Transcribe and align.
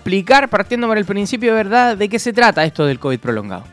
explicar, 0.00 0.48
partiendo 0.48 0.88
por 0.88 0.96
el 0.96 1.04
principio, 1.04 1.54
¿verdad?, 1.54 1.96
de 1.96 2.08
qué 2.08 2.18
se 2.18 2.32
trata 2.32 2.64
esto 2.64 2.86
del 2.86 2.98
COVID 2.98 3.20
prolongado. 3.20 3.64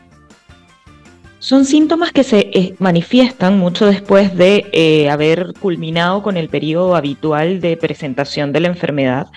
Son 1.38 1.64
síntomas 1.64 2.12
que 2.12 2.24
se 2.24 2.50
eh, 2.52 2.74
manifiestan 2.78 3.58
mucho 3.58 3.86
después 3.86 4.36
de 4.36 4.66
eh, 4.72 5.08
haber 5.08 5.54
culminado 5.60 6.22
con 6.22 6.36
el 6.36 6.48
periodo 6.48 6.96
habitual 6.96 7.60
de 7.60 7.76
presentación 7.76 8.52
de 8.52 8.60
la 8.60 8.68
enfermedad 8.68 9.28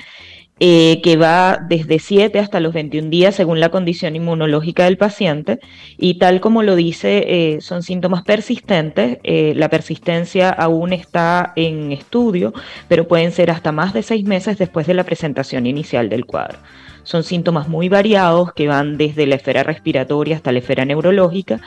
eh, 0.64 1.02
que 1.02 1.18
va 1.18 1.58
desde 1.58 1.98
7 1.98 2.38
hasta 2.38 2.60
los 2.60 2.72
21 2.72 3.10
días 3.10 3.34
según 3.34 3.60
la 3.60 3.70
condición 3.70 4.16
inmunológica 4.16 4.84
del 4.84 4.96
paciente 4.96 5.60
y 5.98 6.20
tal 6.20 6.40
como 6.40 6.62
lo 6.62 6.76
dice, 6.76 7.24
eh, 7.56 7.62
son 7.62 7.82
síntomas 7.82 8.22
persistentes. 8.22 9.18
Eh, 9.24 9.54
la 9.56 9.70
persistencia 9.70 10.52
aún 10.52 10.94
está 10.94 11.54
en 11.56 11.92
estudio, 11.92 12.54
pero 12.88 13.08
pueden 13.08 13.32
ser 13.32 13.50
hasta 13.50 13.72
más 13.72 13.92
de 13.96 14.04
seis 14.04 14.24
meses 14.24 14.60
después 14.60 14.86
de 14.86 14.94
la 14.94 15.04
presentación 15.04 15.66
inicial 15.66 16.10
del 16.10 16.28
cuadro. 16.28 16.60
Son 17.02 17.24
síntomas 17.24 17.68
muy 17.68 17.90
variados 17.90 18.54
que 18.54 18.68
van 18.68 18.98
desde 18.98 19.26
la 19.26 19.38
esfera 19.38 19.64
respiratoria 19.64 20.36
hasta 20.36 20.52
la 20.52 20.60
esfera 20.60 20.86
neurológica 20.86 21.60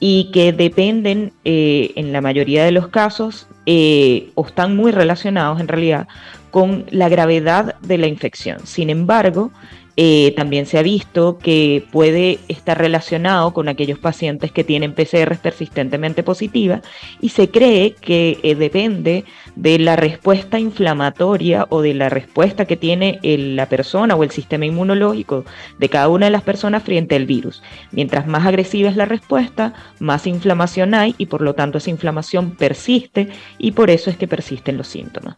y 0.00 0.30
que 0.32 0.52
dependen 0.52 1.32
en 1.44 2.12
la 2.12 2.20
mayoría 2.20 2.62
de 2.62 2.72
los 2.72 2.88
casos 2.88 3.46
o 3.64 4.46
están 4.46 4.76
muy 4.76 4.92
relacionados 4.92 5.62
en 5.62 5.68
realidad 5.68 6.08
con 6.54 6.86
la 6.90 7.08
gravedad 7.08 7.74
de 7.80 7.98
la 7.98 8.06
infección. 8.06 8.64
Sin 8.64 8.88
embargo, 8.88 9.50
eh, 9.96 10.32
también 10.36 10.66
se 10.66 10.78
ha 10.78 10.82
visto 10.82 11.36
que 11.38 11.84
puede 11.90 12.38
estar 12.46 12.78
relacionado 12.78 13.52
con 13.52 13.66
aquellos 13.68 13.98
pacientes 13.98 14.52
que 14.52 14.62
tienen 14.62 14.94
PCR 14.94 15.36
persistentemente 15.42 16.22
positiva 16.22 16.80
y 17.20 17.30
se 17.30 17.50
cree 17.50 17.96
que 18.00 18.38
eh, 18.44 18.54
depende 18.54 19.24
de 19.56 19.80
la 19.80 19.96
respuesta 19.96 20.60
inflamatoria 20.60 21.66
o 21.70 21.82
de 21.82 21.94
la 21.94 22.08
respuesta 22.08 22.66
que 22.66 22.76
tiene 22.76 23.18
la 23.20 23.68
persona 23.68 24.14
o 24.14 24.22
el 24.22 24.30
sistema 24.30 24.64
inmunológico 24.64 25.44
de 25.80 25.88
cada 25.88 26.08
una 26.08 26.26
de 26.26 26.32
las 26.32 26.42
personas 26.42 26.84
frente 26.84 27.16
al 27.16 27.26
virus. 27.26 27.64
Mientras 27.90 28.28
más 28.28 28.46
agresiva 28.46 28.90
es 28.90 28.96
la 28.96 29.06
respuesta, 29.06 29.74
más 29.98 30.28
inflamación 30.28 30.94
hay 30.94 31.16
y 31.18 31.26
por 31.26 31.40
lo 31.40 31.54
tanto 31.56 31.78
esa 31.78 31.90
inflamación 31.90 32.52
persiste 32.52 33.26
y 33.58 33.72
por 33.72 33.90
eso 33.90 34.08
es 34.08 34.16
que 34.16 34.28
persisten 34.28 34.76
los 34.76 34.86
síntomas. 34.86 35.36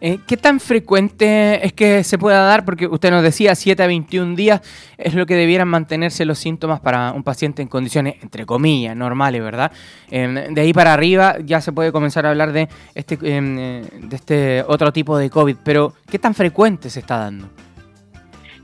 Eh, 0.00 0.20
¿Qué 0.28 0.36
tan 0.36 0.60
frecuente 0.60 1.66
es 1.66 1.72
que 1.72 2.04
se 2.04 2.18
pueda 2.18 2.44
dar? 2.44 2.64
Porque 2.64 2.86
usted 2.86 3.10
nos 3.10 3.22
decía 3.22 3.56
7 3.56 3.82
a 3.82 3.86
21 3.88 4.36
días 4.36 4.60
es 4.96 5.14
lo 5.14 5.26
que 5.26 5.34
debieran 5.34 5.66
mantenerse 5.66 6.24
los 6.24 6.38
síntomas 6.38 6.78
para 6.78 7.12
un 7.12 7.24
paciente 7.24 7.62
en 7.62 7.68
condiciones, 7.68 8.14
entre 8.22 8.46
comillas, 8.46 8.94
normales, 8.96 9.42
¿verdad? 9.42 9.72
Em, 10.10 10.54
de 10.54 10.60
ahí 10.60 10.72
para 10.72 10.94
arriba 10.94 11.36
ya 11.44 11.60
se 11.60 11.72
puede 11.72 11.90
comenzar 11.90 12.26
a 12.26 12.30
hablar 12.30 12.52
de 12.52 12.68
este, 12.94 13.18
em, 13.22 13.82
de 13.82 14.16
este 14.16 14.64
otro 14.68 14.92
tipo 14.92 15.18
de 15.18 15.30
COVID, 15.30 15.56
pero 15.64 15.94
¿qué 16.08 16.18
tan 16.20 16.34
frecuente 16.34 16.90
se 16.90 17.00
está 17.00 17.18
dando? 17.18 17.48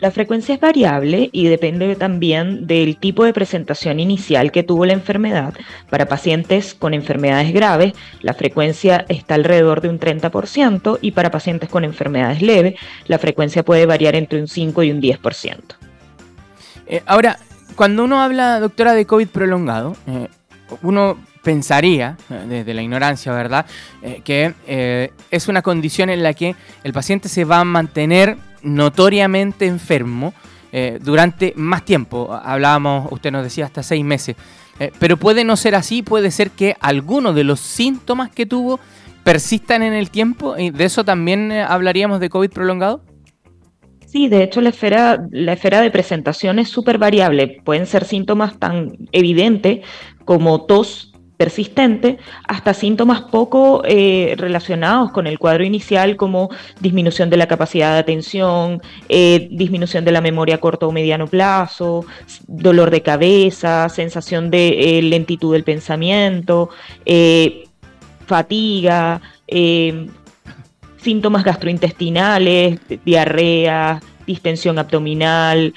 La 0.04 0.10
frecuencia 0.10 0.54
es 0.54 0.60
variable 0.60 1.30
y 1.32 1.46
depende 1.46 1.96
también 1.96 2.66
del 2.66 2.98
tipo 2.98 3.24
de 3.24 3.32
presentación 3.32 4.00
inicial 4.00 4.52
que 4.52 4.62
tuvo 4.62 4.84
la 4.84 4.92
enfermedad. 4.92 5.54
Para 5.88 6.08
pacientes 6.08 6.74
con 6.74 6.92
enfermedades 6.92 7.54
graves, 7.54 7.94
la 8.20 8.34
frecuencia 8.34 9.06
está 9.08 9.36
alrededor 9.36 9.80
de 9.80 9.88
un 9.88 9.98
30% 9.98 10.98
y 11.00 11.12
para 11.12 11.30
pacientes 11.30 11.70
con 11.70 11.84
enfermedades 11.84 12.42
leves, 12.42 12.74
la 13.06 13.18
frecuencia 13.18 13.62
puede 13.62 13.86
variar 13.86 14.14
entre 14.14 14.42
un 14.42 14.46
5 14.46 14.82
y 14.82 14.90
un 14.90 15.00
10%. 15.00 15.76
Eh, 16.86 17.02
ahora, 17.06 17.38
cuando 17.74 18.04
uno 18.04 18.20
habla, 18.20 18.60
doctora, 18.60 18.92
de 18.92 19.06
COVID 19.06 19.28
prolongado, 19.28 19.96
eh, 20.06 20.28
uno 20.82 21.16
pensaría, 21.42 22.18
eh, 22.28 22.44
desde 22.46 22.74
la 22.74 22.82
ignorancia, 22.82 23.32
¿verdad?, 23.32 23.64
que 24.22 24.52
es 25.30 25.48
una 25.48 25.62
condición 25.62 26.10
en 26.10 26.22
la 26.22 26.34
que 26.34 26.54
el 26.82 26.92
paciente 26.92 27.30
se 27.30 27.46
va 27.46 27.60
a 27.60 27.64
mantener 27.64 28.36
notoriamente 28.64 29.66
enfermo 29.66 30.34
eh, 30.72 30.98
durante 31.00 31.52
más 31.56 31.84
tiempo. 31.84 32.32
Hablábamos, 32.32 33.12
usted 33.12 33.30
nos 33.30 33.44
decía, 33.44 33.64
hasta 33.66 33.82
seis 33.82 34.04
meses. 34.04 34.34
Eh, 34.80 34.90
pero 34.98 35.16
puede 35.16 35.44
no 35.44 35.56
ser 35.56 35.76
así, 35.76 36.02
puede 36.02 36.30
ser 36.30 36.50
que 36.50 36.74
algunos 36.80 37.34
de 37.34 37.44
los 37.44 37.60
síntomas 37.60 38.30
que 38.30 38.44
tuvo 38.44 38.80
persistan 39.22 39.82
en 39.82 39.92
el 39.92 40.10
tiempo. 40.10 40.56
¿Y 40.58 40.70
de 40.70 40.84
eso 40.84 41.04
también 41.04 41.52
eh, 41.52 41.62
hablaríamos 41.62 42.20
de 42.20 42.28
COVID 42.28 42.50
prolongado? 42.50 43.02
Sí, 44.06 44.28
de 44.28 44.42
hecho 44.42 44.60
la 44.60 44.68
esfera, 44.68 45.26
la 45.30 45.54
esfera 45.54 45.80
de 45.80 45.90
presentación 45.90 46.58
es 46.58 46.68
súper 46.68 46.98
variable. 46.98 47.60
Pueden 47.64 47.86
ser 47.86 48.04
síntomas 48.04 48.58
tan 48.58 48.96
evidentes 49.12 49.80
como 50.24 50.66
tos 50.66 51.13
persistente 51.36 52.18
hasta 52.46 52.74
síntomas 52.74 53.22
poco 53.22 53.82
eh, 53.84 54.34
relacionados 54.38 55.10
con 55.12 55.26
el 55.26 55.38
cuadro 55.38 55.64
inicial 55.64 56.16
como 56.16 56.50
disminución 56.80 57.30
de 57.30 57.36
la 57.36 57.48
capacidad 57.48 57.92
de 57.92 57.98
atención, 57.98 58.80
eh, 59.08 59.48
disminución 59.50 60.04
de 60.04 60.12
la 60.12 60.20
memoria 60.20 60.56
a 60.56 60.58
corto 60.58 60.88
o 60.88 60.92
mediano 60.92 61.26
plazo, 61.26 62.06
dolor 62.46 62.90
de 62.90 63.02
cabeza, 63.02 63.88
sensación 63.88 64.50
de 64.50 64.98
eh, 64.98 65.02
lentitud 65.02 65.52
del 65.52 65.64
pensamiento, 65.64 66.70
fatiga, 68.26 69.20
síntomas 70.96 71.44
gastrointestinales, 71.44 72.80
diarrea, 73.04 74.00
distensión 74.26 74.78
abdominal, 74.78 75.74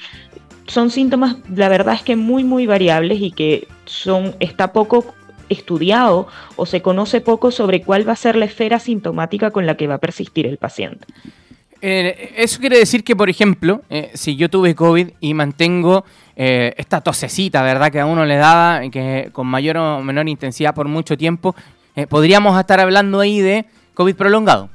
son 0.68 0.90
síntomas, 0.90 1.36
la 1.54 1.68
verdad 1.68 1.94
es 1.94 2.02
que 2.02 2.14
muy, 2.14 2.44
muy 2.44 2.66
variables 2.66 3.20
y 3.20 3.30
que 3.30 3.66
son, 3.86 4.34
está 4.38 4.72
poco 4.72 5.14
estudiado 5.48 6.28
o 6.56 6.66
se 6.66 6.82
conoce 6.82 7.20
poco 7.20 7.50
sobre 7.50 7.82
cuál 7.82 8.08
va 8.08 8.12
a 8.12 8.16
ser 8.16 8.36
la 8.36 8.44
esfera 8.44 8.78
sintomática 8.78 9.50
con 9.50 9.66
la 9.66 9.76
que 9.76 9.86
va 9.86 9.94
a 9.94 9.98
persistir 9.98 10.46
el 10.46 10.58
paciente. 10.58 11.06
Eh, 11.80 12.34
eso 12.36 12.58
quiere 12.60 12.78
decir 12.78 13.04
que, 13.04 13.14
por 13.14 13.30
ejemplo, 13.30 13.82
eh, 13.88 14.10
si 14.14 14.36
yo 14.36 14.48
tuve 14.48 14.74
COVID 14.74 15.10
y 15.20 15.34
mantengo 15.34 16.04
eh, 16.34 16.74
esta 16.76 17.00
tosecita, 17.00 17.62
¿verdad? 17.62 17.92
Que 17.92 18.00
a 18.00 18.06
uno 18.06 18.24
le 18.24 18.36
daba, 18.36 18.80
que 18.90 19.30
con 19.32 19.46
mayor 19.46 19.76
o 19.76 20.02
menor 20.02 20.28
intensidad 20.28 20.74
por 20.74 20.88
mucho 20.88 21.16
tiempo, 21.16 21.54
podríamos 22.08 22.58
estar 22.58 22.78
hablando 22.78 23.18
ahí 23.18 23.40
de 23.40 23.64
COVID 23.94 24.14
prolongado. 24.14 24.70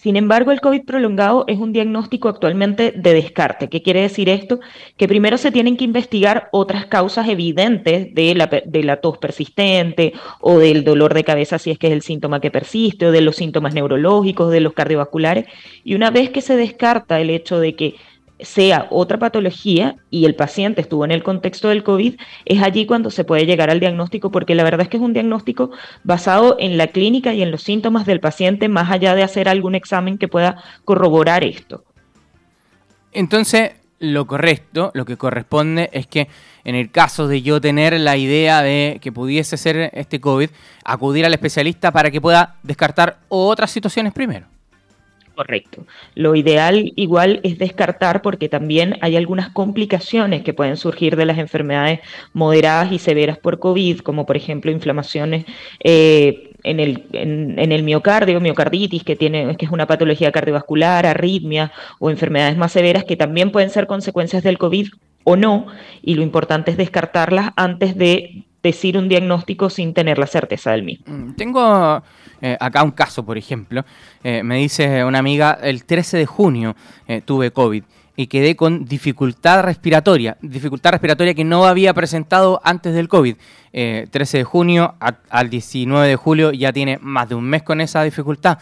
Sin 0.00 0.16
embargo, 0.16 0.50
el 0.50 0.62
COVID 0.62 0.86
prolongado 0.86 1.44
es 1.46 1.58
un 1.58 1.74
diagnóstico 1.74 2.30
actualmente 2.30 2.90
de 2.96 3.12
descarte. 3.12 3.68
¿Qué 3.68 3.82
quiere 3.82 4.00
decir 4.00 4.30
esto? 4.30 4.58
Que 4.96 5.06
primero 5.06 5.36
se 5.36 5.52
tienen 5.52 5.76
que 5.76 5.84
investigar 5.84 6.48
otras 6.52 6.86
causas 6.86 7.28
evidentes 7.28 8.14
de 8.14 8.34
la, 8.34 8.96
tos 9.02 9.18
persistente 9.18 10.14
o 10.40 10.58
del 10.58 10.84
dolor 10.84 11.12
de 11.12 11.22
cabeza 11.22 11.58
si 11.58 11.70
es 11.70 11.78
que 11.78 11.88
es 11.88 11.92
el 11.92 12.00
síntoma 12.00 12.40
que 12.40 12.50
persiste 12.50 13.08
o 13.08 13.12
de 13.12 13.20
los 13.20 13.36
síntomas 13.36 13.74
neurológicos, 13.74 14.50
de 14.50 14.60
los 14.60 14.72
cardiovasculares. 14.72 15.44
Y 15.84 15.96
una 15.96 16.10
vez 16.10 16.30
que 16.30 16.40
se 16.40 16.56
descarta 16.56 17.20
el 17.20 17.28
hecho 17.28 17.60
de 17.60 17.76
que 17.76 17.96
sea 18.42 18.86
otra 18.90 19.18
patología 19.18 19.96
y 20.10 20.24
el 20.24 20.34
paciente 20.34 20.80
estuvo 20.80 21.04
en 21.04 21.10
el 21.10 21.22
contexto 21.22 21.68
del 21.68 21.82
COVID, 21.82 22.16
es 22.44 22.62
allí 22.62 22.86
cuando 22.86 23.10
se 23.10 23.24
puede 23.24 23.46
llegar 23.46 23.70
al 23.70 23.80
diagnóstico, 23.80 24.30
porque 24.30 24.54
la 24.54 24.64
verdad 24.64 24.82
es 24.82 24.88
que 24.88 24.96
es 24.96 25.02
un 25.02 25.12
diagnóstico 25.12 25.70
basado 26.04 26.56
en 26.58 26.76
la 26.76 26.88
clínica 26.88 27.34
y 27.34 27.42
en 27.42 27.50
los 27.50 27.62
síntomas 27.62 28.06
del 28.06 28.20
paciente, 28.20 28.68
más 28.68 28.90
allá 28.90 29.14
de 29.14 29.22
hacer 29.22 29.48
algún 29.48 29.74
examen 29.74 30.18
que 30.18 30.28
pueda 30.28 30.62
corroborar 30.84 31.44
esto. 31.44 31.84
Entonces, 33.12 33.72
lo 33.98 34.26
correcto, 34.26 34.90
lo 34.94 35.04
que 35.04 35.16
corresponde 35.16 35.90
es 35.92 36.06
que 36.06 36.28
en 36.64 36.74
el 36.74 36.90
caso 36.90 37.28
de 37.28 37.42
yo 37.42 37.60
tener 37.60 37.98
la 38.00 38.16
idea 38.16 38.62
de 38.62 38.98
que 39.00 39.12
pudiese 39.12 39.56
ser 39.56 39.90
este 39.94 40.20
COVID, 40.20 40.50
acudir 40.84 41.26
al 41.26 41.34
especialista 41.34 41.92
para 41.92 42.10
que 42.10 42.20
pueda 42.20 42.56
descartar 42.62 43.18
otras 43.28 43.70
situaciones 43.70 44.12
primero. 44.12 44.46
Correcto. 45.34 45.86
Lo 46.14 46.34
ideal 46.34 46.92
igual 46.96 47.40
es 47.44 47.58
descartar 47.58 48.20
porque 48.20 48.48
también 48.48 48.96
hay 49.00 49.16
algunas 49.16 49.50
complicaciones 49.50 50.42
que 50.42 50.52
pueden 50.52 50.76
surgir 50.76 51.16
de 51.16 51.24
las 51.24 51.38
enfermedades 51.38 52.00
moderadas 52.32 52.92
y 52.92 52.98
severas 52.98 53.38
por 53.38 53.58
COVID, 53.58 54.00
como 54.00 54.26
por 54.26 54.36
ejemplo 54.36 54.70
inflamaciones 54.70 55.46
eh, 55.82 56.50
en, 56.62 56.80
el, 56.80 57.82
miocardio, 57.82 58.40
miocarditis, 58.40 59.04
que, 59.04 59.16
tiene, 59.16 59.56
que 59.56 59.64
es 59.66 59.72
una 59.72 59.86
patología 59.86 60.32
cardiovascular, 60.32 61.06
arritmia 61.06 61.72
o 61.98 62.10
enfermedades 62.10 62.56
más 62.56 62.72
severas 62.72 63.04
que 63.04 63.16
también 63.16 63.50
pueden 63.50 63.70
ser 63.70 63.86
consecuencias 63.86 64.42
del 64.42 64.58
COVID 64.58 64.88
o 65.24 65.36
no, 65.36 65.66
y 66.02 66.14
lo 66.14 66.22
importante 66.22 66.70
es 66.70 66.76
descartarlas 66.76 67.50
antes 67.56 67.96
de 67.96 68.44
decir 68.62 68.96
un 68.96 69.08
diagnóstico 69.08 69.70
sin 69.70 69.94
tener 69.94 70.18
la 70.18 70.26
certeza 70.26 70.72
del 70.72 70.82
mismo. 70.82 71.04
Mm, 71.08 71.32
tengo 71.32 72.02
eh, 72.40 72.56
acá 72.58 72.82
un 72.82 72.90
caso, 72.90 73.24
por 73.24 73.38
ejemplo. 73.38 73.84
Eh, 74.22 74.42
me 74.42 74.56
dice 74.56 75.04
una 75.04 75.18
amiga, 75.18 75.58
el 75.62 75.84
13 75.84 76.18
de 76.18 76.26
junio 76.26 76.76
eh, 77.06 77.22
tuve 77.24 77.50
COVID 77.50 77.84
y 78.20 78.26
quedé 78.26 78.54
con 78.54 78.84
dificultad 78.84 79.62
respiratoria, 79.62 80.36
dificultad 80.42 80.90
respiratoria 80.90 81.32
que 81.32 81.42
no 81.42 81.64
había 81.64 81.94
presentado 81.94 82.60
antes 82.64 82.92
del 82.92 83.08
COVID. 83.08 83.34
13 83.72 84.38
de 84.38 84.44
junio 84.44 84.94
al 85.30 85.48
19 85.48 86.06
de 86.06 86.16
julio 86.16 86.52
ya 86.52 86.70
tiene 86.70 86.98
más 87.00 87.30
de 87.30 87.34
un 87.34 87.44
mes 87.44 87.62
con 87.62 87.80
esa 87.80 88.02
dificultad. 88.02 88.58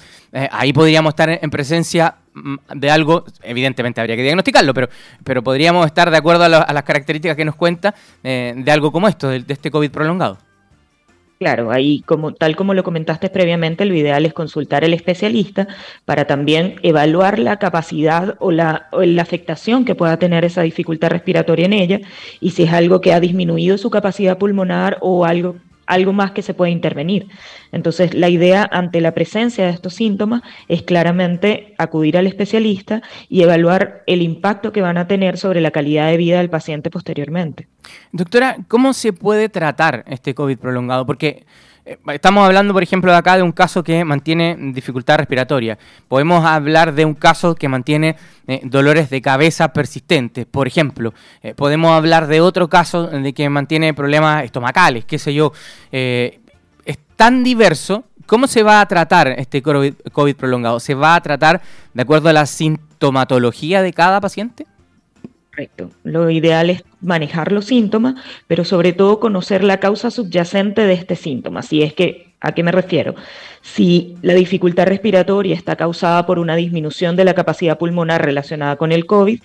ahí 0.52 0.72
podríamos 0.72 1.10
estar 1.10 1.28
en 1.30 1.50
presencia 1.50 2.14
mm, 2.34 2.56
de 2.76 2.90
algo, 2.90 3.24
evidentemente 3.42 4.00
habría 4.00 4.14
que 4.14 4.22
diagnosticarlo, 4.22 4.72
pero, 4.72 4.88
pero 5.24 5.42
podríamos 5.42 5.86
estar 5.86 6.08
de 6.08 6.16
acuerdo 6.18 6.44
a, 6.44 6.48
las 6.48 6.82
características 6.84 7.36
que 7.36 7.44
nos 7.44 7.56
cuenta 7.56 7.96
de 8.22 8.70
algo 8.70 8.92
como 8.92 9.08
esto, 9.08 9.28
de 9.28 9.44
este 9.48 9.72
COVID 9.72 9.90
prolongado. 9.90 10.38
Claro, 11.38 11.70
ahí 11.70 12.02
como 12.02 12.34
tal 12.34 12.56
como 12.56 12.74
lo 12.74 12.82
comentaste 12.82 13.30
previamente, 13.30 13.84
lo 13.84 13.94
ideal 13.94 14.26
es 14.26 14.32
consultar 14.32 14.84
al 14.84 14.92
especialista 14.92 15.68
para 16.04 16.26
también 16.26 16.80
evaluar 16.82 17.38
la 17.38 17.60
capacidad 17.60 18.34
o 18.40 18.50
la, 18.50 18.88
o 18.90 19.02
la, 19.02 19.22
afectación 19.22 19.84
que 19.84 19.94
pueda 19.94 20.18
tener 20.18 20.44
esa 20.44 20.62
dificultad 20.62 21.10
respiratoria 21.10 21.66
en 21.66 21.74
ella 21.74 22.00
y 22.40 22.50
si 22.50 22.64
es 22.64 22.72
algo 22.72 23.00
que 23.00 23.12
ha 23.12 23.20
disminuido 23.20 23.78
su 23.78 23.88
capacidad 23.88 24.36
pulmonar 24.36 24.98
o 25.00 25.24
algo 25.24 25.54
algo 25.88 26.12
más 26.12 26.30
que 26.30 26.42
se 26.42 26.54
puede 26.54 26.70
intervenir. 26.70 27.28
Entonces, 27.72 28.14
la 28.14 28.28
idea 28.28 28.68
ante 28.70 29.00
la 29.00 29.12
presencia 29.12 29.64
de 29.64 29.72
estos 29.72 29.94
síntomas 29.94 30.42
es 30.68 30.82
claramente 30.82 31.74
acudir 31.78 32.16
al 32.16 32.26
especialista 32.26 33.02
y 33.28 33.42
evaluar 33.42 34.04
el 34.06 34.22
impacto 34.22 34.70
que 34.70 34.82
van 34.82 34.98
a 34.98 35.08
tener 35.08 35.38
sobre 35.38 35.60
la 35.60 35.70
calidad 35.70 36.08
de 36.08 36.18
vida 36.18 36.38
del 36.38 36.50
paciente 36.50 36.90
posteriormente. 36.90 37.68
Doctora, 38.12 38.58
¿cómo 38.68 38.92
se 38.92 39.12
puede 39.12 39.48
tratar 39.48 40.04
este 40.06 40.34
COVID 40.34 40.58
prolongado? 40.58 41.06
Porque 41.06 41.46
estamos 42.12 42.44
hablando, 42.44 42.72
por 42.72 42.82
ejemplo, 42.82 43.10
de 43.12 43.18
acá 43.18 43.36
de 43.36 43.42
un 43.42 43.52
caso 43.52 43.82
que 43.82 44.04
mantiene 44.04 44.56
dificultad 44.72 45.18
respiratoria. 45.18 45.78
Podemos 46.08 46.44
hablar 46.44 46.94
de 46.94 47.04
un 47.04 47.14
caso 47.14 47.54
que 47.54 47.68
mantiene 47.68 48.16
eh, 48.46 48.60
dolores 48.64 49.10
de 49.10 49.22
cabeza 49.22 49.72
persistentes, 49.72 50.46
por 50.46 50.66
ejemplo. 50.66 51.14
Eh, 51.42 51.54
podemos 51.54 51.92
hablar 51.92 52.26
de 52.26 52.40
otro 52.40 52.68
caso 52.68 53.06
de 53.06 53.32
que 53.32 53.48
mantiene 53.48 53.94
problemas 53.94 54.44
estomacales, 54.44 55.04
qué 55.04 55.18
sé 55.18 55.34
yo. 55.34 55.52
es 55.90 56.98
tan 57.16 57.44
diverso. 57.44 58.04
¿Cómo 58.26 58.46
se 58.46 58.62
va 58.62 58.82
a 58.82 58.86
tratar 58.86 59.28
este 59.38 59.62
COVID 59.62 60.36
prolongado? 60.36 60.80
¿Se 60.80 60.94
va 60.94 61.14
a 61.14 61.20
tratar 61.22 61.62
de 61.94 62.02
acuerdo 62.02 62.28
a 62.28 62.34
la 62.34 62.44
sintomatología 62.44 63.80
de 63.80 63.94
cada 63.94 64.20
paciente? 64.20 64.66
Correcto. 65.58 65.90
Lo 66.04 66.30
ideal 66.30 66.70
es 66.70 66.84
manejar 67.00 67.50
los 67.50 67.64
síntomas, 67.64 68.14
pero 68.46 68.64
sobre 68.64 68.92
todo 68.92 69.18
conocer 69.18 69.64
la 69.64 69.80
causa 69.80 70.12
subyacente 70.12 70.82
de 70.82 70.92
este 70.92 71.16
síntoma. 71.16 71.62
Si 71.62 71.82
es 71.82 71.94
que, 71.94 72.32
¿a 72.40 72.52
qué 72.52 72.62
me 72.62 72.70
refiero? 72.70 73.16
Si 73.60 74.14
la 74.22 74.34
dificultad 74.34 74.86
respiratoria 74.86 75.56
está 75.56 75.74
causada 75.74 76.26
por 76.26 76.38
una 76.38 76.54
disminución 76.54 77.16
de 77.16 77.24
la 77.24 77.34
capacidad 77.34 77.76
pulmonar 77.76 78.24
relacionada 78.24 78.76
con 78.76 78.92
el 78.92 79.04
COVID, 79.04 79.40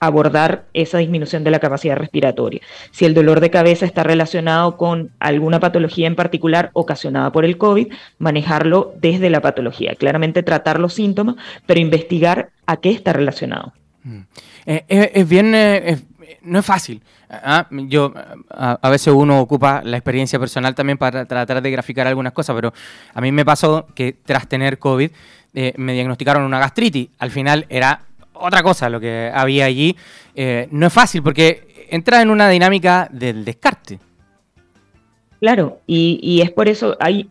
abordar 0.00 0.64
esa 0.74 0.98
disminución 0.98 1.44
de 1.44 1.52
la 1.52 1.60
capacidad 1.60 1.96
respiratoria. 1.96 2.60
Si 2.90 3.04
el 3.04 3.14
dolor 3.14 3.38
de 3.38 3.50
cabeza 3.50 3.86
está 3.86 4.02
relacionado 4.02 4.76
con 4.76 5.12
alguna 5.20 5.60
patología 5.60 6.08
en 6.08 6.16
particular 6.16 6.70
ocasionada 6.72 7.30
por 7.30 7.44
el 7.44 7.56
COVID, 7.56 7.92
manejarlo 8.18 8.94
desde 9.00 9.30
la 9.30 9.40
patología. 9.40 9.94
Claramente 9.94 10.42
tratar 10.42 10.80
los 10.80 10.94
síntomas, 10.94 11.36
pero 11.66 11.78
investigar 11.78 12.50
a 12.66 12.78
qué 12.78 12.90
está 12.90 13.12
relacionado. 13.12 13.74
Mm. 14.04 14.20
Eh, 14.66 15.10
es, 15.14 15.28
bien, 15.28 15.54
eh, 15.54 15.98
no 16.42 16.58
es 16.58 16.66
fácil. 16.66 17.02
¿ah? 17.30 17.66
Yo, 17.70 18.12
a, 18.50 18.90
veces 18.90 19.12
uno 19.14 19.40
ocupa 19.40 19.82
la 19.84 19.96
experiencia 19.96 20.38
personal 20.38 20.74
también 20.74 20.98
para 20.98 21.24
tratar 21.24 21.62
de 21.62 21.70
graficar 21.70 22.06
algunas 22.06 22.32
cosas, 22.32 22.54
pero 22.54 22.72
a 23.14 23.20
mí 23.20 23.32
me 23.32 23.44
pasó 23.44 23.86
que 23.94 24.16
tras 24.24 24.48
tener 24.48 24.78
COVID 24.78 25.10
eh, 25.54 25.74
me 25.76 25.92
diagnosticaron 25.92 26.42
una 26.42 26.58
gastritis. 26.58 27.08
Al 27.18 27.30
final 27.30 27.66
era 27.68 28.02
otra 28.34 28.62
cosa 28.62 28.88
lo 28.88 29.00
que 29.00 29.30
había 29.32 29.66
allí. 29.66 29.96
no 30.70 30.86
es 30.86 30.92
fácil 30.92 31.22
porque 31.22 31.86
entra 31.90 32.22
en 32.22 32.30
una 32.30 32.48
dinámica 32.48 33.08
del 33.12 33.44
descarte. 33.44 33.98
Claro, 35.40 35.80
y, 35.86 36.20
y 36.22 36.40
es 36.40 36.52
por 36.52 36.68
eso 36.68 36.96
hay 37.00 37.28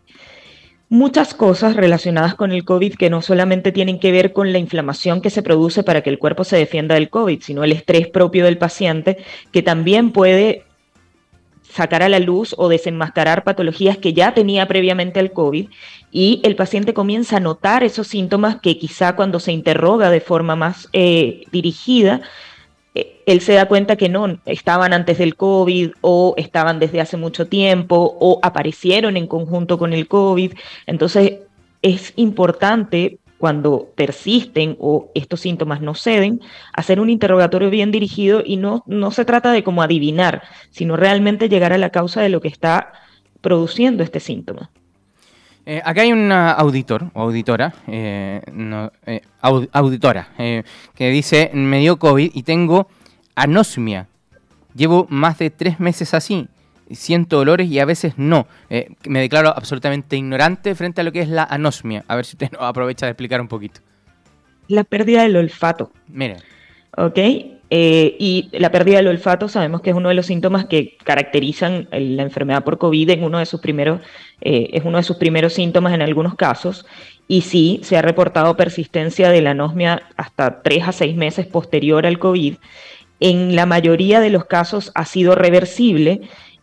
muchas 0.92 1.32
cosas 1.32 1.74
relacionadas 1.74 2.34
con 2.34 2.52
el 2.52 2.66
COVID 2.66 2.96
que 2.96 3.08
no 3.08 3.22
solamente 3.22 3.72
tienen 3.72 3.98
que 3.98 4.12
ver 4.12 4.34
con 4.34 4.52
la 4.52 4.58
inflamación 4.58 5.22
que 5.22 5.30
se 5.30 5.42
produce 5.42 5.82
para 5.82 6.02
que 6.02 6.10
el 6.10 6.18
cuerpo 6.18 6.44
se 6.44 6.58
defienda 6.58 6.96
del 6.96 7.08
COVID, 7.08 7.40
sino 7.40 7.64
el 7.64 7.72
estrés 7.72 8.08
propio 8.08 8.44
del 8.44 8.58
paciente, 8.58 9.16
que 9.52 9.62
también 9.62 10.12
puede 10.12 10.66
sacar 11.62 12.02
a 12.02 12.10
la 12.10 12.18
luz 12.18 12.54
o 12.58 12.68
desenmascarar 12.68 13.42
patologías 13.42 13.96
que 13.96 14.12
ya 14.12 14.34
tenía 14.34 14.68
previamente 14.68 15.18
al 15.18 15.32
COVID 15.32 15.68
y 16.10 16.42
el 16.44 16.56
paciente 16.56 16.92
comienza 16.92 17.38
a 17.38 17.40
notar 17.40 17.82
esos 17.84 18.08
síntomas 18.08 18.60
que 18.60 18.76
quizá 18.76 19.16
cuando 19.16 19.40
se 19.40 19.52
interroga 19.52 20.10
de 20.10 20.20
forma 20.20 20.56
más 20.56 20.90
eh, 20.92 21.44
dirigida 21.50 22.20
él 22.94 23.40
se 23.40 23.54
da 23.54 23.66
cuenta 23.66 23.96
que 23.96 24.08
no, 24.08 24.38
estaban 24.44 24.92
antes 24.92 25.18
del 25.18 25.36
COVID 25.36 25.92
o 26.00 26.34
estaban 26.36 26.78
desde 26.78 27.00
hace 27.00 27.16
mucho 27.16 27.46
tiempo 27.46 28.16
o 28.20 28.38
aparecieron 28.42 29.16
en 29.16 29.26
conjunto 29.26 29.78
con 29.78 29.92
el 29.92 30.08
COVID. 30.08 30.52
Entonces 30.86 31.38
es 31.80 32.12
importante 32.16 33.18
cuando 33.38 33.90
persisten 33.96 34.76
o 34.78 35.10
estos 35.14 35.40
síntomas 35.40 35.80
no 35.80 35.96
ceden, 35.96 36.40
hacer 36.72 37.00
un 37.00 37.10
interrogatorio 37.10 37.70
bien 37.70 37.90
dirigido 37.90 38.40
y 38.44 38.56
no, 38.56 38.84
no 38.86 39.10
se 39.10 39.24
trata 39.24 39.50
de 39.50 39.64
como 39.64 39.82
adivinar, 39.82 40.44
sino 40.70 40.96
realmente 40.96 41.48
llegar 41.48 41.72
a 41.72 41.78
la 41.78 41.90
causa 41.90 42.22
de 42.22 42.28
lo 42.28 42.40
que 42.40 42.46
está 42.46 42.92
produciendo 43.40 44.04
este 44.04 44.20
síntoma. 44.20 44.70
Eh, 45.64 45.80
acá 45.84 46.02
hay 46.02 46.12
una 46.12 46.50
auditor 46.52 47.10
o 47.14 47.22
auditora, 47.22 47.72
eh, 47.86 48.42
eh, 49.06 49.20
auditora, 49.70 50.28
que 50.36 51.10
dice, 51.10 51.50
me 51.54 51.78
dio 51.78 51.98
COVID 51.98 52.32
y 52.34 52.42
tengo 52.42 52.88
anosmia. 53.36 54.08
Llevo 54.74 55.06
más 55.08 55.38
de 55.38 55.50
tres 55.50 55.78
meses 55.78 56.14
así. 56.14 56.48
Siento 56.90 57.36
dolores 57.36 57.68
y 57.68 57.78
a 57.78 57.84
veces 57.84 58.14
no. 58.16 58.46
me 59.06 59.20
declaro 59.20 59.56
absolutamente 59.56 60.16
ignorante 60.16 60.74
frente 60.74 61.00
a 61.00 61.04
lo 61.04 61.12
que 61.12 61.20
es 61.20 61.28
la 61.28 61.44
anosmia. 61.44 62.04
A 62.08 62.16
ver 62.16 62.24
si 62.24 62.34
usted 62.34 62.50
nos 62.52 62.62
aprovecha 62.62 63.06
de 63.06 63.12
explicar 63.12 63.40
un 63.40 63.48
poquito. 63.48 63.80
La 64.68 64.84
pérdida 64.84 65.22
del 65.22 65.36
olfato. 65.36 65.92
Mire. 66.08 66.38
¿Ok? 66.96 67.18
Eh, 67.74 68.16
y 68.18 68.50
la 68.52 68.70
pérdida 68.70 68.98
del 68.98 69.08
olfato 69.08 69.48
sabemos 69.48 69.80
que 69.80 69.88
es 69.88 69.96
uno 69.96 70.10
de 70.10 70.14
los 70.14 70.26
síntomas 70.26 70.66
que 70.66 70.98
caracterizan 71.04 71.88
la 71.90 72.22
enfermedad 72.22 72.64
por 72.64 72.76
COVID 72.76 73.08
en 73.08 73.24
uno 73.24 73.38
de 73.38 73.46
sus 73.46 73.62
primeros, 73.62 74.02
eh, 74.42 74.68
es 74.74 74.84
uno 74.84 74.98
de 74.98 75.02
sus 75.02 75.16
primeros 75.16 75.54
síntomas 75.54 75.94
en 75.94 76.02
algunos 76.02 76.34
casos. 76.34 76.84
Y 77.28 77.40
sí, 77.40 77.80
se 77.82 77.96
ha 77.96 78.02
reportado 78.02 78.58
persistencia 78.58 79.30
de 79.30 79.40
la 79.40 79.52
anosmia 79.52 80.02
hasta 80.18 80.60
tres 80.60 80.86
a 80.86 80.92
seis 80.92 81.16
meses 81.16 81.46
posterior 81.46 82.04
al 82.04 82.18
COVID. 82.18 82.56
En 83.20 83.56
la 83.56 83.64
mayoría 83.64 84.20
de 84.20 84.28
los 84.28 84.44
casos 84.44 84.92
ha 84.94 85.06
sido 85.06 85.34
reversible. 85.34 86.20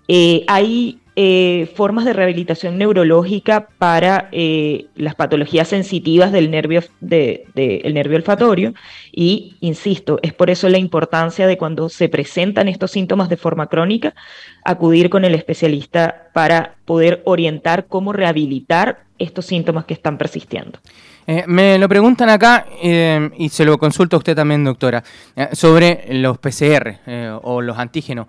Eh, 0.07 0.43
hay 0.45 0.99
eh, 1.21 1.69
formas 1.75 2.05
de 2.05 2.13
rehabilitación 2.13 2.77
neurológica 2.77 3.67
para 3.77 4.29
eh, 4.31 4.85
las 4.95 5.15
patologías 5.15 5.67
sensitivas 5.67 6.31
del 6.31 6.49
nervio, 6.49 6.81
nervio 7.01 8.15
olfatorio 8.15 8.73
y, 9.11 9.57
insisto, 9.59 10.19
es 10.21 10.31
por 10.31 10.49
eso 10.49 10.69
la 10.69 10.77
importancia 10.77 11.45
de 11.45 11.57
cuando 11.57 11.89
se 11.89 12.07
presentan 12.07 12.69
estos 12.69 12.91
síntomas 12.91 13.27
de 13.27 13.35
forma 13.35 13.67
crónica, 13.67 14.15
acudir 14.63 15.09
con 15.09 15.25
el 15.25 15.35
especialista 15.35 16.29
para 16.33 16.75
poder 16.85 17.21
orientar 17.25 17.87
cómo 17.87 18.13
rehabilitar 18.13 18.99
estos 19.17 19.45
síntomas 19.45 19.83
que 19.83 19.95
están 19.95 20.17
persistiendo. 20.17 20.79
Eh, 21.27 21.43
me 21.47 21.77
lo 21.77 21.89
preguntan 21.89 22.29
acá 22.29 22.65
y 22.81 23.49
se 23.49 23.65
lo 23.65 23.77
consulta 23.77 24.15
a 24.15 24.19
usted 24.19 24.37
también, 24.37 24.63
doctora, 24.63 25.03
sobre 25.51 26.05
los 26.11 26.37
PCR 26.37 27.41
o 27.43 27.61
los 27.61 27.77
antígenos. 27.77 28.27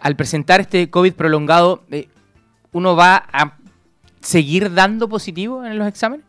al 0.00 0.14
presentar 0.14 0.60
este 0.60 0.88
COVID 0.88 1.14
prolongado, 1.14 1.82
uno 2.72 2.96
va 2.96 3.24
a 3.32 3.56
seguir 4.20 4.72
dando 4.74 5.08
positivo 5.08 5.64
en 5.64 5.78
los 5.78 5.86
exámenes? 5.86 6.26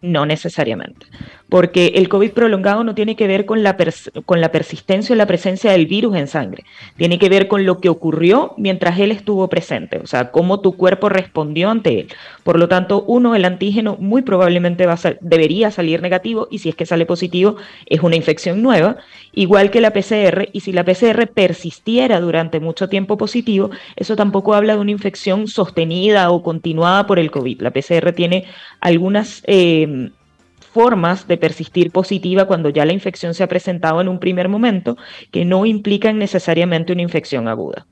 No 0.00 0.26
necesariamente, 0.26 1.06
porque 1.48 1.92
el 1.94 2.08
COVID 2.08 2.32
prolongado 2.32 2.82
no 2.82 2.94
tiene 2.94 3.14
que 3.14 3.26
ver 3.26 3.46
con 3.46 3.62
la, 3.62 3.76
con 4.24 4.40
la 4.40 4.50
persistencia 4.50 5.14
o 5.14 5.16
la 5.16 5.26
presencia 5.26 5.70
del 5.70 5.86
virus 5.86 6.16
en 6.16 6.26
sangre, 6.26 6.64
tiene 6.96 7.18
que 7.18 7.28
ver 7.28 7.46
con 7.46 7.64
lo 7.64 7.78
que 7.78 7.88
ocurrió 7.88 8.54
mientras 8.56 8.98
él 8.98 9.12
estuvo 9.12 9.48
presente, 9.48 9.98
o 9.98 10.06
sea, 10.06 10.30
cómo 10.30 10.60
tu 10.60 10.76
cuerpo 10.76 11.08
respondió 11.08 11.70
ante 11.70 12.00
él. 12.00 12.08
Por 12.42 12.58
lo 12.58 12.68
tanto, 12.68 13.04
uno, 13.06 13.34
el 13.34 13.44
antígeno 13.44 13.96
muy 14.00 14.22
probablemente 14.22 14.86
va 14.86 14.94
a 14.94 15.16
debería 15.20 15.70
salir 15.70 16.02
negativo 16.02 16.48
y 16.50 16.58
si 16.58 16.68
es 16.68 16.74
que 16.74 16.86
sale 16.86 17.06
positivo 17.06 17.56
es 17.86 18.00
una 18.00 18.16
infección 18.16 18.62
nueva, 18.62 18.96
igual 19.32 19.70
que 19.70 19.80
la 19.80 19.92
PCR, 19.92 20.48
y 20.52 20.60
si 20.60 20.72
la 20.72 20.84
PCR 20.84 21.28
persistiera 21.28 22.20
durante 22.20 22.60
mucho 22.60 22.88
tiempo 22.88 23.16
positivo, 23.16 23.70
eso 23.94 24.16
tampoco 24.16 24.54
habla 24.54 24.74
de 24.74 24.80
una 24.80 24.90
infección 24.90 25.46
sostenida 25.46 26.30
o 26.30 26.42
continuada 26.42 27.06
por 27.06 27.18
el 27.18 27.30
COVID. 27.30 27.60
La 27.60 27.70
PCR 27.70 28.12
tiene 28.12 28.44
algunas... 28.80 29.42
Eh, 29.46 30.10
formas 30.76 31.26
de 31.26 31.38
persistir 31.38 31.90
positiva 31.90 32.44
cuando 32.44 32.68
ya 32.68 32.84
la 32.84 32.92
infección 32.92 33.32
se 33.32 33.42
ha 33.42 33.48
presentado 33.48 34.02
en 34.02 34.08
un 34.08 34.20
primer 34.20 34.50
momento, 34.50 34.98
que 35.30 35.46
no 35.46 35.64
implican 35.64 36.18
necesariamente 36.18 36.92
una 36.92 37.00
infección 37.00 37.48
aguda. 37.48 37.86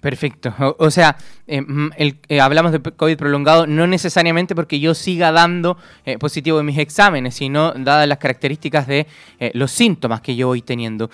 Perfecto. 0.00 0.54
O, 0.78 0.90
sea, 0.90 1.18
eh, 1.46 1.60
mm, 1.60 1.90
eh, 1.98 2.40
hablamos 2.40 2.72
de 2.72 2.80
COVID 2.80 3.18
prolongado 3.18 3.66
no 3.66 3.86
necesariamente 3.86 4.54
porque 4.54 4.80
yo 4.80 4.94
siga 4.94 5.30
dando 5.30 5.76
eh, 6.06 6.16
positivo 6.16 6.58
en 6.58 6.64
mis 6.64 6.78
exámenes, 6.78 7.34
sino 7.34 7.72
dadas 7.72 8.08
las 8.08 8.16
características 8.16 8.86
de 8.86 9.06
los 9.52 9.70
síntomas 9.70 10.22
que 10.22 10.34
yo 10.34 10.46
voy 10.46 10.62
teniendo. 10.62 11.10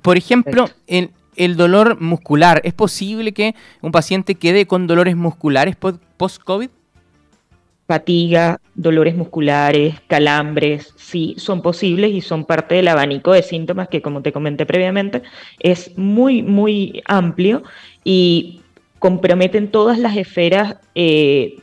por 0.00 0.16
ejemplo, 0.16 0.70
el, 0.86 1.10
el, 1.34 1.56
dolor 1.56 2.00
muscular. 2.00 2.60
¿Es 2.64 2.72
posible 2.72 3.32
que 3.32 3.56
un 3.80 3.90
paciente 3.90 4.36
quede 4.36 4.66
con 4.66 4.86
dolores 4.86 5.16
musculares 5.16 5.74
post-COVID? 5.76 6.70
Fatiga, 7.86 8.60
dolores 8.74 9.14
musculares, 9.16 9.96
calambres, 10.06 10.94
sí, 10.96 11.34
son 11.38 11.62
posibles 11.62 12.12
y 12.12 12.20
son 12.20 12.44
parte 12.44 12.76
del 12.76 12.88
abanico 12.88 13.32
de 13.32 13.42
síntomas 13.42 13.88
que, 13.88 14.02
como 14.02 14.22
te 14.22 14.32
comenté 14.32 14.66
previamente, 14.66 15.22
es 15.58 15.96
muy, 15.98 16.42
muy 16.42 17.02
amplio 17.06 17.62
y 18.04 18.62
comprometen 18.98 19.70
todas 19.70 19.98
las 19.98 20.16
esferas 20.16 20.76
eh, 20.94 21.56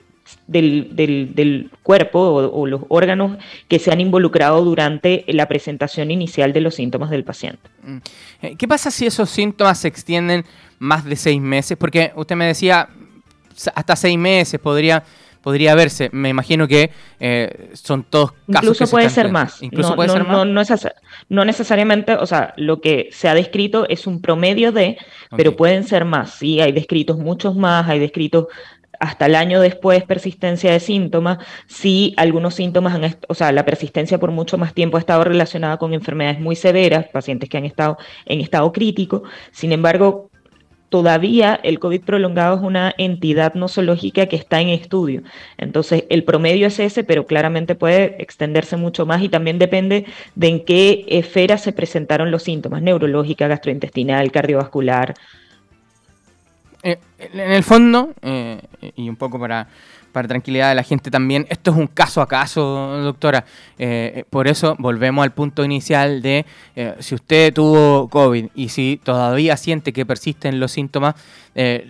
del, 0.47 1.71
cuerpo 1.83 2.19
o, 2.19 2.67
los 2.67 2.81
órganos 2.89 3.37
que 3.67 3.79
se 3.79 3.91
han 3.91 4.01
involucrado 4.01 4.63
durante 4.63 5.23
la 5.27 5.47
presentación 5.47 6.11
inicial 6.11 6.53
de 6.53 6.61
los 6.61 6.75
síntomas 6.75 7.09
del 7.09 7.23
paciente. 7.23 7.61
Mm. 7.83 7.97
Eh, 8.41 8.55
¿Qué 8.57 8.67
pasa 8.67 8.91
si 8.91 9.05
esos 9.05 9.29
síntomas 9.29 9.79
se 9.79 9.87
extienden 9.87 10.45
más 10.79 11.05
de 11.05 11.15
seis 11.15 11.41
meses? 11.41 11.77
Porque 11.77 12.11
usted 12.15 12.35
me 12.35 12.45
decía, 12.45 12.89
hasta 13.73 13.95
seis 13.95 14.17
meses 14.17 14.59
podría 14.59 15.03
podría 15.41 15.75
verse. 15.75 16.09
Me 16.11 16.29
imagino 16.29 16.67
que 16.67 16.91
eh, 17.19 17.71
son 17.73 18.03
todos 18.03 18.31
casos. 18.51 18.63
Incluso 18.63 18.87
puede 18.87 19.09
ser 19.09 19.31
más. 19.31 19.61
Incluso 19.61 19.89
no, 19.91 19.95
puede 19.95 20.09
ser 20.09 20.25
más. 20.25 20.47
No, 21.29 21.45
necesariamente, 21.45 22.13
o 22.13 22.25
sea, 22.25 22.53
lo 22.57 22.81
que 22.81 23.09
se 23.11 23.27
ha 23.29 23.33
descrito 23.33 23.87
es 23.89 24.07
un 24.07 24.21
promedio 24.21 24.71
de, 24.71 24.97
pero 25.35 25.55
pueden 25.55 25.83
ser 25.83 26.05
más. 26.05 26.31
Sí, 26.31 26.59
hay 26.61 26.71
descritos 26.71 27.17
muchos 27.17 27.55
más, 27.55 27.87
hay 27.87 27.99
descritos 27.99 28.47
hasta 28.99 29.27
el 29.27 29.35
año 29.35 29.61
después 29.61 30.03
persistencia 30.03 30.71
de 30.71 30.79
síntomas, 30.79 31.39
si 31.67 32.13
algunos 32.17 32.55
síntomas, 32.55 32.95
han 32.95 33.17
o 33.27 33.33
sea, 33.33 33.51
la 33.51 33.63
persistencia 33.63 34.19
por 34.19 34.31
mucho 34.31 34.57
más 34.57 34.73
tiempo 34.73 34.97
ha 34.97 34.99
estado 34.99 35.23
relacionada 35.23 35.77
con 35.77 35.93
enfermedades 35.93 36.39
muy 36.39 36.55
severas, 36.55 37.07
pacientes 37.07 37.49
que 37.49 37.57
han 37.57 37.65
estado 37.65 37.97
en 38.25 38.41
estado 38.41 38.71
crítico. 38.73 39.23
Sin 39.51 39.71
embargo, 39.71 40.28
todavía 40.89 41.59
el 41.63 41.79
COVID 41.79 42.01
prolongado 42.01 42.57
es 42.57 42.61
una 42.61 42.93
entidad 42.97 43.53
nosológica 43.53 44.25
que 44.25 44.35
está 44.35 44.59
en 44.59 44.69
estudio. 44.69 45.21
Entonces, 45.57 46.03
el 46.09 46.23
promedio 46.23 46.67
es 46.67 46.79
ese, 46.79 47.03
pero 47.03 47.25
claramente 47.25 47.75
puede 47.75 48.21
extenderse 48.21 48.75
mucho 48.75 49.05
más 49.05 49.21
y 49.21 49.29
también 49.29 49.59
depende 49.59 50.05
de 50.35 50.47
en 50.47 50.65
qué 50.65 51.05
esfera 51.07 51.57
se 51.57 51.71
presentaron 51.71 52.31
los 52.31 52.43
síntomas, 52.43 52.81
neurológica, 52.81 53.47
gastrointestinal, 53.47 54.31
cardiovascular, 54.31 55.13
eh, 56.81 56.97
en 57.17 57.51
el 57.51 57.63
fondo, 57.63 58.13
eh, 58.21 58.61
y 58.95 59.09
un 59.09 59.17
poco 59.17 59.37
para, 59.37 59.67
para 60.11 60.27
tranquilidad 60.27 60.69
de 60.69 60.75
la 60.75 60.83
gente 60.83 61.11
también, 61.11 61.45
esto 61.49 61.71
es 61.71 61.77
un 61.77 61.87
caso 61.87 62.21
a 62.21 62.27
caso, 62.27 62.61
doctora. 63.03 63.45
Eh, 63.77 64.23
por 64.29 64.47
eso 64.47 64.75
volvemos 64.79 65.23
al 65.23 65.31
punto 65.31 65.63
inicial 65.63 66.21
de 66.21 66.45
si 66.99 67.15
usted 67.15 67.53
tuvo 67.53 68.07
COVID 68.09 68.47
y 68.55 68.69
si 68.69 68.99
todavía 69.03 69.57
siente 69.57 69.93
que 69.93 70.05
persisten 70.05 70.59
los 70.59 70.71
síntomas, 70.71 71.15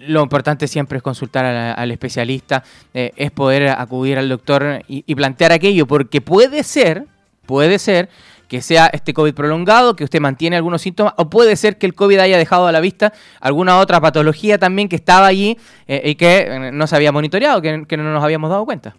lo 0.07 0.23
importante 0.23 0.67
siempre 0.67 0.97
es 0.97 1.03
consultar 1.03 1.45
al 1.45 1.91
especialista, 1.91 2.63
es 2.93 3.31
poder 3.31 3.69
acudir 3.69 4.17
al 4.17 4.29
doctor 4.29 4.83
y 4.87 5.15
plantear 5.15 5.51
aquello, 5.51 5.85
porque 5.85 6.21
puede 6.21 6.63
ser, 6.63 7.05
puede 7.45 7.79
ser 7.79 8.09
que 8.49 8.61
sea 8.61 8.87
este 8.87 9.13
COVID 9.13 9.33
prolongado, 9.33 9.95
que 9.95 10.03
usted 10.03 10.19
mantiene 10.19 10.57
algunos 10.57 10.81
síntomas, 10.81 11.13
o 11.17 11.29
puede 11.29 11.55
ser 11.55 11.77
que 11.77 11.85
el 11.85 11.93
COVID 11.93 12.17
haya 12.17 12.37
dejado 12.37 12.67
a 12.67 12.71
la 12.71 12.81
vista 12.81 13.13
alguna 13.39 13.77
otra 13.77 14.01
patología 14.01 14.57
también 14.57 14.89
que 14.89 14.97
estaba 14.97 15.27
allí 15.27 15.57
eh, 15.87 16.01
y 16.03 16.15
que 16.15 16.39
eh, 16.39 16.71
no 16.73 16.87
se 16.87 16.95
había 16.95 17.11
monitoreado, 17.11 17.61
que, 17.61 17.85
que 17.87 17.95
no 17.95 18.11
nos 18.11 18.23
habíamos 18.23 18.49
dado 18.49 18.65
cuenta. 18.65 18.97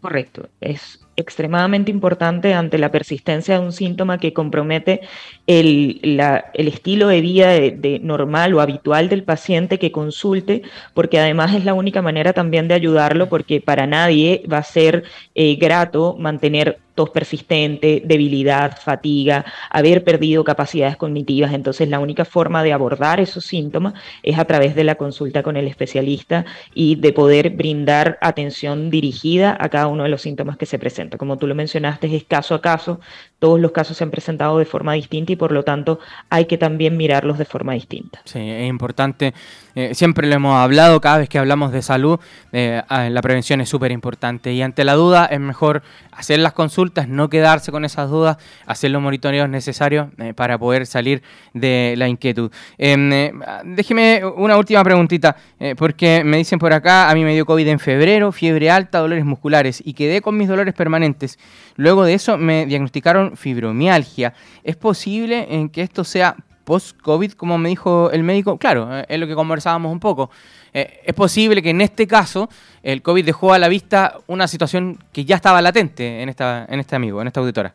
Correcto, 0.00 0.48
es 0.60 1.00
extremadamente 1.18 1.90
importante 1.90 2.54
ante 2.54 2.78
la 2.78 2.90
persistencia 2.90 3.58
de 3.58 3.66
un 3.66 3.72
síntoma 3.72 4.18
que 4.18 4.32
compromete 4.32 5.00
el, 5.46 6.00
el 6.02 6.68
estilo 6.68 7.08
de 7.08 7.20
vida 7.20 7.48
de, 7.48 8.00
normal 8.02 8.54
o 8.54 8.60
habitual 8.60 9.08
del 9.08 9.24
paciente 9.24 9.78
que 9.78 9.90
consulte, 9.90 10.62
porque 10.94 11.18
además 11.18 11.54
es 11.54 11.64
la 11.64 11.74
única 11.74 12.02
manera 12.02 12.32
también 12.32 12.68
de 12.68 12.74
ayudarlo, 12.74 13.28
porque 13.28 13.60
para 13.60 13.86
nadie 13.86 14.44
va 14.50 14.58
a 14.58 14.62
ser 14.62 15.02
eh, 15.34 15.56
grato 15.56 16.16
mantener 16.18 16.78
tos 16.94 17.10
persistente, 17.10 18.02
debilidad, 18.04 18.76
fatiga, 18.76 19.44
haber 19.70 20.02
perdido 20.02 20.42
capacidades 20.42 20.96
cognitivas. 20.96 21.52
Entonces, 21.52 21.88
la 21.88 22.00
única 22.00 22.24
forma 22.24 22.64
de 22.64 22.72
abordar 22.72 23.20
esos 23.20 23.44
síntomas 23.44 23.94
es 24.24 24.36
a 24.36 24.44
través 24.46 24.74
de 24.74 24.82
la 24.82 24.96
consulta 24.96 25.44
con 25.44 25.56
el 25.56 25.68
especialista 25.68 26.44
y 26.74 26.96
de 26.96 27.12
poder 27.12 27.50
brindar 27.50 28.18
atención 28.20 28.90
dirigida 28.90 29.56
a 29.60 29.68
cada 29.68 29.86
uno 29.86 30.02
de 30.02 30.08
los 30.08 30.22
síntomas 30.22 30.56
que 30.56 30.66
se 30.66 30.80
presentan. 30.80 31.07
Como 31.16 31.38
tú 31.38 31.46
lo 31.46 31.54
mencionaste, 31.54 32.14
es 32.14 32.24
caso 32.24 32.54
a 32.54 32.60
caso, 32.60 33.00
todos 33.38 33.60
los 33.60 33.70
casos 33.70 33.96
se 33.96 34.04
han 34.04 34.10
presentado 34.10 34.58
de 34.58 34.64
forma 34.64 34.94
distinta 34.94 35.32
y 35.32 35.36
por 35.36 35.52
lo 35.52 35.62
tanto 35.62 36.00
hay 36.28 36.46
que 36.46 36.58
también 36.58 36.96
mirarlos 36.96 37.38
de 37.38 37.44
forma 37.44 37.74
distinta. 37.74 38.20
Sí, 38.24 38.40
es 38.40 38.68
importante, 38.68 39.32
eh, 39.76 39.94
siempre 39.94 40.26
lo 40.26 40.34
hemos 40.34 40.56
hablado, 40.56 41.00
cada 41.00 41.18
vez 41.18 41.28
que 41.28 41.38
hablamos 41.38 41.70
de 41.70 41.82
salud, 41.82 42.18
eh, 42.52 42.82
ah, 42.88 43.08
la 43.08 43.22
prevención 43.22 43.60
es 43.60 43.68
súper 43.68 43.92
importante 43.92 44.52
y 44.52 44.60
ante 44.60 44.84
la 44.84 44.94
duda 44.94 45.26
es 45.26 45.38
mejor 45.38 45.82
hacer 46.10 46.40
las 46.40 46.52
consultas, 46.52 47.08
no 47.08 47.30
quedarse 47.30 47.70
con 47.70 47.84
esas 47.84 48.10
dudas, 48.10 48.38
hacer 48.66 48.90
los 48.90 49.00
monitoreos 49.00 49.48
necesarios 49.48 50.08
eh, 50.18 50.34
para 50.34 50.58
poder 50.58 50.86
salir 50.86 51.22
de 51.54 51.94
la 51.96 52.08
inquietud. 52.08 52.50
Em, 52.76 53.32
déjeme 53.64 54.22
una 54.36 54.56
última 54.56 54.82
preguntita, 54.82 55.36
porque 55.76 56.22
me 56.24 56.36
dicen 56.38 56.58
por 56.58 56.72
acá, 56.72 57.10
a 57.10 57.14
mí 57.14 57.24
me 57.24 57.34
dio 57.34 57.46
COVID 57.46 57.66
en 57.68 57.78
febrero, 57.78 58.32
fiebre 58.32 58.70
alta, 58.70 58.98
dolores 58.98 59.24
musculares 59.24 59.82
y 59.84 59.94
quedé 59.94 60.20
con 60.20 60.36
mis 60.36 60.48
dolores 60.48 60.74
permanentes. 60.74 61.38
Luego 61.76 62.04
de 62.04 62.14
eso 62.14 62.36
me 62.36 62.66
diagnosticaron 62.66 63.27
fibromialgia. 63.36 64.34
¿Es 64.62 64.76
posible 64.76 65.46
en 65.50 65.68
que 65.68 65.82
esto 65.82 66.04
sea 66.04 66.36
post-COVID, 66.64 67.32
como 67.32 67.56
me 67.56 67.70
dijo 67.70 68.10
el 68.10 68.22
médico? 68.22 68.58
Claro, 68.58 68.98
eh, 68.98 69.06
es 69.08 69.18
lo 69.18 69.26
que 69.26 69.34
conversábamos 69.34 69.90
un 69.90 70.00
poco. 70.00 70.30
Eh, 70.74 71.00
es 71.04 71.14
posible 71.14 71.62
que 71.62 71.70
en 71.70 71.80
este 71.80 72.06
caso 72.06 72.48
el 72.82 73.00
COVID 73.02 73.24
dejó 73.24 73.52
a 73.52 73.58
la 73.58 73.68
vista 73.68 74.18
una 74.26 74.46
situación 74.46 74.98
que 75.12 75.24
ya 75.24 75.36
estaba 75.36 75.62
latente 75.62 76.22
en, 76.22 76.28
esta, 76.28 76.66
en 76.68 76.78
este 76.80 76.94
amigo, 76.94 77.20
en 77.20 77.26
esta 77.26 77.40
auditora. 77.40 77.72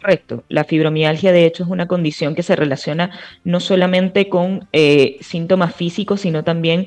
Correcto. 0.00 0.42
La 0.48 0.64
fibromialgia, 0.64 1.32
de 1.32 1.44
hecho, 1.44 1.62
es 1.62 1.68
una 1.68 1.86
condición 1.86 2.34
que 2.34 2.42
se 2.42 2.56
relaciona 2.56 3.10
no 3.44 3.60
solamente 3.60 4.28
con 4.28 4.66
eh, 4.72 5.18
síntomas 5.20 5.74
físicos, 5.74 6.22
sino 6.22 6.42
también 6.42 6.86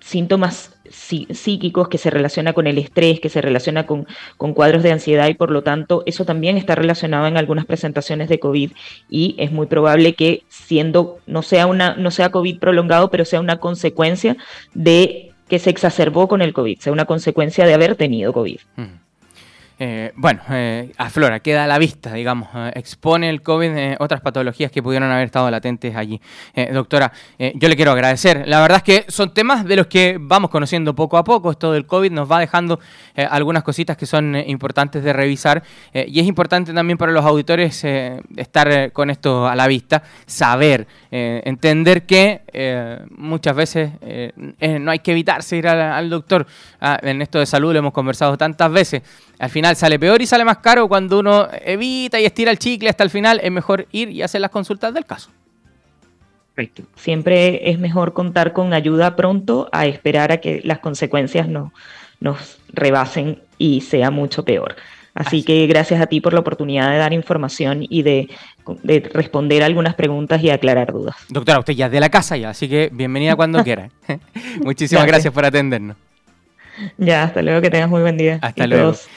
síntomas 0.00 0.75
psíquicos 0.90 1.88
que 1.88 1.98
se 1.98 2.10
relaciona 2.10 2.52
con 2.52 2.66
el 2.66 2.78
estrés, 2.78 3.20
que 3.20 3.28
se 3.28 3.40
relaciona 3.40 3.86
con, 3.86 4.06
con, 4.36 4.54
cuadros 4.54 4.82
de 4.82 4.92
ansiedad 4.92 5.28
y 5.28 5.34
por 5.34 5.50
lo 5.50 5.62
tanto 5.62 6.02
eso 6.06 6.24
también 6.24 6.56
está 6.56 6.74
relacionado 6.74 7.26
en 7.26 7.36
algunas 7.36 7.64
presentaciones 7.64 8.28
de 8.28 8.38
COVID 8.38 8.72
y 9.08 9.34
es 9.38 9.52
muy 9.52 9.66
probable 9.66 10.14
que 10.14 10.42
siendo, 10.48 11.18
no 11.26 11.42
sea, 11.42 11.66
una, 11.66 11.96
no 11.96 12.10
sea 12.10 12.30
COVID 12.30 12.58
prolongado, 12.58 13.10
pero 13.10 13.24
sea 13.24 13.40
una 13.40 13.58
consecuencia 13.58 14.36
de 14.74 15.32
que 15.48 15.58
se 15.58 15.70
exacerbó 15.70 16.28
con 16.28 16.42
el 16.42 16.52
COVID, 16.52 16.78
sea 16.80 16.92
una 16.92 17.04
consecuencia 17.04 17.66
de 17.66 17.74
haber 17.74 17.94
tenido 17.94 18.32
COVID. 18.32 18.58
Eh, 19.78 20.12
bueno, 20.16 20.40
eh, 20.48 20.92
aflora, 20.96 21.40
queda 21.40 21.64
a 21.64 21.66
la 21.66 21.76
vista, 21.76 22.14
digamos, 22.14 22.48
eh, 22.54 22.72
expone 22.76 23.28
el 23.28 23.42
COVID 23.42 23.96
otras 23.98 24.22
patologías 24.22 24.70
que 24.70 24.82
pudieron 24.82 25.10
haber 25.10 25.26
estado 25.26 25.50
latentes 25.50 25.94
allí. 25.94 26.20
doctora, 26.72 27.12
yo 27.38 27.68
le 27.68 27.76
quiero 27.76 27.92
agradecer. 27.92 28.48
La 28.48 28.60
verdad 28.60 28.78
es 28.78 28.82
que 28.82 29.04
son 29.10 29.34
temas 29.34 29.64
de 29.64 29.76
los 29.76 29.86
que 29.86 30.16
vamos 30.18 30.50
conociendo 30.50 30.94
poco 30.94 31.18
a 31.18 31.24
poco. 31.24 31.50
Esto 31.50 31.72
del 31.72 31.86
COVID 31.86 32.10
nos 32.10 32.30
va 32.30 32.40
dejando 32.40 32.80
algunas 33.14 33.62
cositas 33.62 33.96
que 33.96 34.06
son 34.06 34.36
importantes 34.36 35.02
de 35.04 35.12
revisar 35.12 35.62
y 35.92 36.20
es 36.20 36.26
importante 36.26 36.72
también 36.72 36.96
para 36.96 37.12
los 37.12 37.24
auditores 37.24 37.84
estar 37.84 38.92
con 38.92 39.10
esto 39.10 39.46
a 39.46 39.54
la 39.54 39.66
vista, 39.66 40.02
saber, 40.26 40.86
entender 41.10 42.06
que 42.06 42.42
muchas 43.16 43.54
veces 43.54 43.90
no 44.60 44.90
hay 44.90 44.98
que 45.00 45.12
evitarse 45.12 45.56
ir 45.56 45.68
al, 45.68 46.08
doctor. 46.08 46.46
Ah, 46.80 46.98
en 47.02 47.22
esto 47.22 47.38
de 47.38 47.46
salud 47.46 47.72
lo 47.72 47.78
hemos 47.80 47.92
conversado 47.92 48.36
tantas 48.36 48.70
veces. 48.70 49.02
Al 49.38 49.50
final 49.50 49.65
sale 49.74 49.98
peor 49.98 50.22
y 50.22 50.26
sale 50.26 50.44
más 50.44 50.58
caro 50.58 50.88
cuando 50.88 51.18
uno 51.18 51.48
evita 51.64 52.20
y 52.20 52.24
estira 52.24 52.50
el 52.50 52.58
chicle 52.58 52.88
hasta 52.88 53.02
el 53.04 53.10
final. 53.10 53.40
Es 53.42 53.50
mejor 53.50 53.86
ir 53.92 54.10
y 54.10 54.22
hacer 54.22 54.40
las 54.40 54.50
consultas 54.50 54.94
del 54.94 55.04
caso. 55.04 55.30
Perfecto. 56.54 56.84
Siempre 56.96 57.70
es 57.70 57.78
mejor 57.78 58.12
contar 58.12 58.52
con 58.52 58.72
ayuda 58.72 59.16
pronto 59.16 59.68
a 59.72 59.86
esperar 59.86 60.32
a 60.32 60.38
que 60.38 60.62
las 60.64 60.78
consecuencias 60.78 61.48
no, 61.48 61.72
nos 62.20 62.58
rebasen 62.72 63.40
y 63.58 63.82
sea 63.82 64.10
mucho 64.10 64.44
peor. 64.44 64.76
Así, 65.14 65.42
que 65.42 65.66
gracias 65.66 65.98
a 66.00 66.06
ti 66.06 66.20
por 66.20 66.34
la 66.34 66.40
oportunidad 66.40 66.90
de 66.90 66.98
dar 66.98 67.14
información 67.14 67.86
y 67.88 68.02
de, 68.02 68.28
responder 69.14 69.62
algunas 69.62 69.94
preguntas 69.94 70.42
y 70.42 70.50
aclarar 70.50 70.92
dudas. 70.92 71.16
Doctora, 71.30 71.58
usted 71.58 71.72
ya 71.72 71.86
es 71.86 71.92
de 71.92 72.00
la 72.00 72.10
casa 72.10 72.36
ya, 72.36 72.50
así 72.50 72.68
que 72.68 72.90
bienvenida 72.92 73.34
cuando 73.34 73.64
quiera. 73.64 73.88
Muchísimas 74.62 75.06
gracias 75.06 75.32
por 75.32 75.46
atendernos. 75.46 75.96
Ya, 76.98 77.22
hasta 77.22 77.40
luego, 77.40 77.62
que 77.62 77.70
tengas 77.70 77.88
muy 77.88 78.02
buen 78.02 78.18
día. 78.18 78.38
Hasta 78.42 78.66
luego. 78.66 78.94